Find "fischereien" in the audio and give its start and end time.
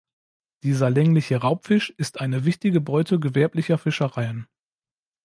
3.77-4.47